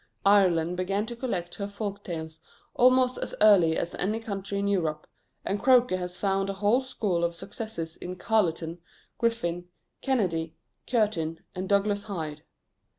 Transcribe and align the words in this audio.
Ireland 0.25 0.77
began 0.77 1.05
to 1.05 1.15
collect 1.15 1.53
her 1.57 1.67
folk 1.67 2.03
tales 2.03 2.39
almost 2.73 3.19
as 3.19 3.35
early 3.39 3.77
as 3.77 3.93
any 3.93 4.19
country 4.19 4.57
in 4.57 4.67
Europe, 4.67 5.05
and 5.45 5.61
Croker 5.61 5.97
has 5.97 6.17
found 6.17 6.49
a 6.49 6.53
whole 6.53 6.81
school 6.81 7.23
of 7.23 7.35
successors 7.35 7.97
in 7.97 8.15
Carleton, 8.15 8.79
Griffin, 9.19 9.67
Kennedy, 10.01 10.55
Curtin, 10.87 11.41
and 11.53 11.69
Douglas 11.69 12.05
Hyde. 12.05 12.41